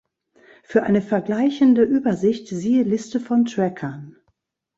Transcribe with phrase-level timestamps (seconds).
[0.63, 4.15] Für eine vergleichende Übersicht siehe Liste von Trackern.